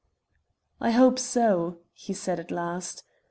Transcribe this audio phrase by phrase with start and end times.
[0.79, 3.03] "I hope so," he said at last.